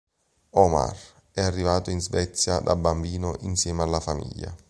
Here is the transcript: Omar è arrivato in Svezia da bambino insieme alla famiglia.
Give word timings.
Omar 0.55 0.97
è 1.31 1.41
arrivato 1.41 1.91
in 1.91 2.01
Svezia 2.01 2.57
da 2.57 2.75
bambino 2.75 3.35
insieme 3.41 3.83
alla 3.83 3.99
famiglia. 3.99 4.51